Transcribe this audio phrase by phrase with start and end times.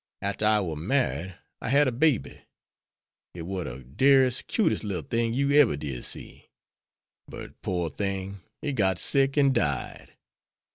[0.23, 2.41] Arter I war married, I had a baby.
[3.35, 6.49] It war de dearest, cutest little thing you eber did see;
[7.27, 10.15] but, pore thing, it got sick and died.